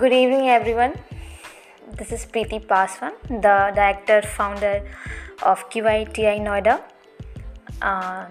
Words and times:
Good 0.00 0.14
evening, 0.14 0.48
everyone. 0.48 0.94
This 1.98 2.10
is 2.10 2.24
Preety 2.24 2.58
Paswan, 2.66 3.12
the 3.28 3.56
director 3.78 4.22
founder 4.22 4.76
of 5.42 5.64
QITI 5.68 6.36
Noida. 6.44 6.76
Um, 7.82 8.30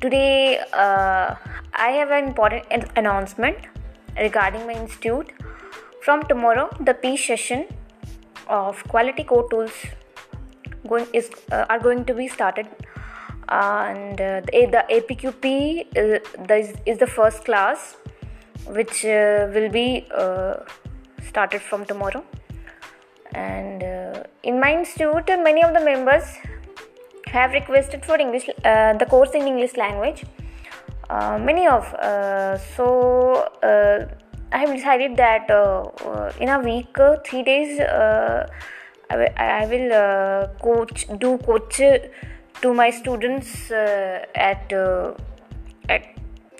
today, 0.00 0.60
uh, 0.72 1.34
I 1.74 1.88
have 1.98 2.12
an 2.12 2.28
important 2.28 2.64
an- 2.70 2.92
announcement 2.94 3.56
regarding 4.16 4.68
my 4.68 4.74
institute. 4.74 5.32
From 6.00 6.22
tomorrow, 6.28 6.68
the 6.78 6.94
P 6.94 7.16
session 7.16 7.66
of 8.46 8.84
Quality 8.84 9.24
Core 9.24 9.48
Tools 9.50 9.72
going 10.86 11.08
is 11.12 11.32
uh, 11.50 11.64
are 11.68 11.80
going 11.80 12.04
to 12.04 12.14
be 12.14 12.28
started 12.28 12.68
and 13.48 14.20
uh, 14.20 14.40
the, 14.42 14.66
the 14.76 14.84
apqp 14.98 15.86
uh, 15.88 16.46
the, 16.46 16.56
is, 16.56 16.72
is 16.86 16.98
the 16.98 17.06
first 17.06 17.44
class 17.44 17.96
which 18.66 19.04
uh, 19.04 19.48
will 19.54 19.70
be 19.70 20.06
uh, 20.14 20.54
started 21.26 21.60
from 21.60 21.84
tomorrow. 21.84 22.24
And 23.34 23.82
uh, 23.82 24.22
in 24.42 24.60
my 24.60 24.74
institute 24.74 25.28
many 25.42 25.62
of 25.62 25.72
the 25.72 25.80
members 25.80 26.24
have 27.26 27.52
requested 27.52 28.04
for 28.04 28.16
english 28.20 28.48
uh, 28.64 28.92
the 28.98 29.06
course 29.06 29.30
in 29.34 29.46
english 29.46 29.76
language. 29.76 30.24
Uh, 31.08 31.38
many 31.38 31.66
of 31.66 31.84
uh, 31.94 32.58
so 32.76 33.48
i 34.52 34.58
have 34.58 34.72
decided 34.74 35.16
that 35.16 35.50
in 36.40 36.48
a 36.48 36.58
week 36.58 36.96
three 37.26 37.42
days 37.42 37.80
uh, 37.80 38.46
I 39.36 39.66
will, 39.66 40.48
coach 40.62 41.06
do 41.18 41.36
coach 41.36 41.76
to 42.62 42.72
my 42.72 42.88
students 42.90 43.70
at 43.70 44.72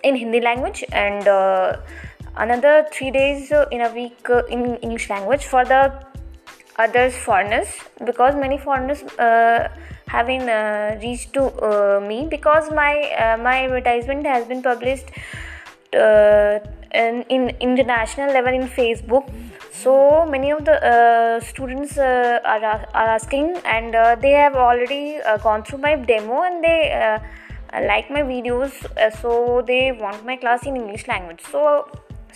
in 0.03 0.17
Hindi 0.17 0.41
language 0.41 0.85
and 0.93 1.27
uh, 1.29 1.77
another 2.37 2.87
three 2.93 3.11
days 3.11 3.53
uh, 3.53 3.67
in 3.71 3.83
a 3.83 3.93
week 3.93 4.29
uh, 4.31 4.45
in 4.47 4.77
English 4.77 5.11
language 5.11 5.45
for 5.45 5.65
the 5.65 5.93
others 6.79 7.15
foreigners 7.15 7.69
because 8.05 8.35
many 8.35 8.59
foreigners 8.59 9.03
uh, 9.19 9.69
been 10.27 10.49
uh, 10.49 10.99
reached 11.03 11.33
to 11.33 11.45
uh, 11.45 12.01
me 12.01 12.27
because 12.29 12.71
my 12.71 12.95
uh, 13.19 13.37
my 13.39 13.65
advertisement 13.65 14.27
has 14.27 14.47
been 14.47 14.63
published 14.63 15.07
in, 15.93 17.23
in 17.29 17.49
international 17.61 18.33
level 18.33 18.53
in 18.53 18.69
Facebook. 18.69 19.31
So 19.73 20.27
many 20.27 20.51
of 20.53 20.65
the 20.65 21.41
students 21.47 21.99
are, 21.99 22.41
are 22.45 23.09
asking, 23.17 23.57
and 23.65 23.95
they 24.23 24.33
have 24.33 24.55
already 24.55 25.19
gone 25.43 25.65
through 25.65 25.79
my 25.79 25.97
demo 25.97 26.43
and 26.43 26.63
they 26.63 27.19
like 27.81 28.11
my 28.11 28.23
videos. 28.23 28.73
Uh, 28.97 29.11
so 29.11 29.63
they 29.67 29.93
want 29.93 30.25
my 30.25 30.37
class 30.37 30.67
in 30.67 30.77
English 30.77 31.07
language. 31.09 31.41
So 31.51 31.89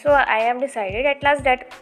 so 0.03 0.11
I 0.13 0.41
have 0.41 0.61
decided 0.61 1.07
at 1.07 1.23
last 1.23 1.45
that 1.45 1.73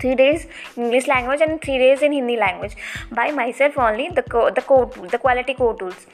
three 0.00 0.14
days 0.14 0.46
English 0.76 1.08
language 1.08 1.40
and 1.40 1.60
three 1.60 1.78
days 1.78 2.02
in 2.02 2.12
Hindi 2.12 2.36
language 2.36 2.76
by 3.10 3.30
myself 3.32 3.78
only 3.78 4.08
the 4.08 4.22
co- 4.22 4.50
the 4.50 4.62
core 4.62 4.86
tools, 4.90 5.10
the 5.10 5.18
quality 5.18 5.54
core 5.54 5.76
tools. 5.76 6.06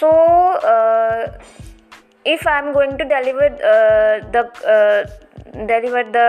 So. 0.00 0.10
Uh, 0.10 1.38
if 2.34 2.46
i'm 2.52 2.72
going 2.72 2.98
to 2.98 3.04
deliver 3.04 3.46
uh, 3.72 4.14
the 4.34 4.42
uh, 4.74 5.02
deliver 5.72 6.02
the 6.16 6.28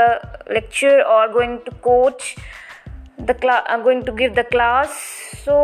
lecture 0.58 0.98
or 1.14 1.28
going 1.38 1.60
to 1.66 1.72
coach 1.88 2.36
the 3.30 3.34
class 3.34 3.64
i'm 3.68 3.84
going 3.88 4.04
to 4.10 4.12
give 4.12 4.36
the 4.36 4.44
class 4.44 5.00
so 5.44 5.56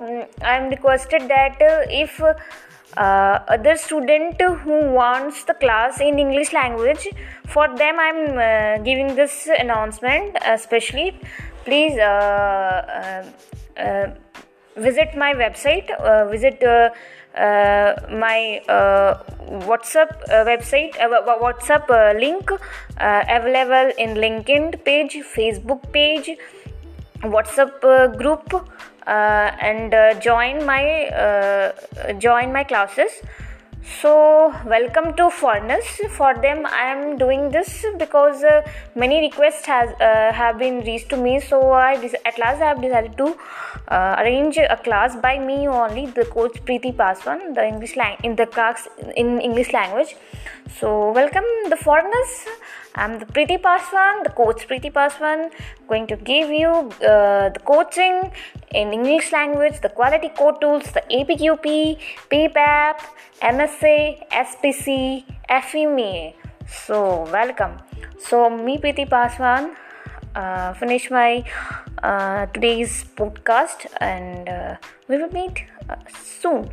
mm, 0.00 0.26
i'm 0.42 0.68
requested 0.70 1.28
that 1.28 1.62
uh, 1.62 2.02
if 2.02 2.20
uh, 2.96 3.38
other 3.48 3.76
student 3.76 4.40
who 4.40 4.90
wants 4.90 5.44
the 5.44 5.54
class 5.54 6.00
in 6.00 6.18
english 6.18 6.52
language 6.52 7.08
for 7.46 7.68
them 7.76 8.00
i'm 8.00 8.38
uh, 8.38 8.78
giving 8.82 9.14
this 9.14 9.48
announcement 9.58 10.36
especially 10.46 11.18
please 11.64 11.96
uh, 11.98 13.22
uh, 13.78 13.80
uh, 13.80 14.06
visit 14.76 15.16
my 15.16 15.32
website 15.34 15.88
visit 16.30 16.62
my 18.24 18.60
whatsapp 19.68 20.10
website 20.50 20.94
whatsapp 21.44 21.92
link 22.18 22.50
available 23.38 23.92
in 23.98 24.14
linkedin 24.24 24.72
page 24.84 25.16
facebook 25.36 25.92
page 25.92 26.30
whatsapp 27.22 28.16
group 28.18 28.54
and 29.06 29.94
uh, 29.94 30.14
join 30.20 30.64
my 30.66 31.06
uh, 31.08 32.12
join 32.18 32.52
my 32.52 32.64
classes. 32.64 33.10
So 34.00 34.54
welcome 34.66 35.14
to 35.16 35.30
foreigners 35.30 35.84
for 36.16 36.34
them 36.34 36.66
i 36.66 36.82
am 36.92 37.16
doing 37.16 37.50
this 37.50 37.84
because 37.98 38.44
uh, 38.44 38.62
many 38.94 39.20
requests 39.20 39.64
has 39.66 39.90
uh, 40.00 40.32
have 40.32 40.58
been 40.58 40.80
reached 40.80 41.08
to 41.10 41.16
me. 41.16 41.40
So 41.40 41.72
i 41.72 41.94
at 42.24 42.38
last 42.38 42.60
i 42.60 42.68
have 42.68 42.82
decided 42.82 43.16
to 43.16 43.34
uh, 43.88 44.16
arrange 44.18 44.58
a 44.58 44.76
class 44.76 45.16
by 45.16 45.38
me 45.38 45.66
only 45.66 46.06
the 46.06 46.26
coach 46.26 46.60
preety 46.66 46.94
paswan 46.94 47.54
the 47.54 47.64
english 47.66 47.96
lang- 47.96 48.20
in 48.22 48.36
the 48.36 48.46
class 48.46 48.86
in 49.16 49.40
english 49.40 49.72
language. 49.72 50.14
So 50.78 51.12
welcome 51.12 51.48
the 51.68 51.76
foreigners 51.76 52.46
i'm 52.94 53.18
the 53.22 53.28
preety 53.34 53.58
paswan 53.68 54.22
the 54.26 54.34
coach 54.40 54.66
preety 54.68 54.92
paswan 54.98 55.50
going 55.88 56.06
to 56.12 56.16
give 56.32 56.50
you 56.62 56.72
uh, 57.12 57.46
the 57.56 57.62
coaching 57.72 58.18
in 58.80 58.92
english 58.98 59.32
language 59.38 59.80
the 59.86 59.92
quality 60.00 60.30
core 60.40 60.56
tools 60.64 60.86
the 60.98 61.04
apqp 61.18 61.66
ppap 62.34 63.08
msa 63.56 63.96
spc 64.48 64.86
fmea 65.62 66.32
so 66.70 67.26
welcome. 67.32 67.78
So 68.18 68.48
me 68.48 68.78
preety 68.78 69.08
paswan 69.10 69.74
uh, 70.34 70.72
finish 70.74 71.10
my 71.10 71.42
uh, 72.02 72.46
today's 72.54 73.04
podcast 73.18 73.86
and 73.98 74.48
uh, 74.48 74.76
we 75.08 75.18
will 75.18 75.32
meet 75.32 75.66
uh, 75.88 75.96
soon. 76.22 76.70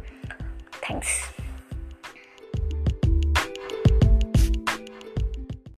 Thanks 0.85 1.36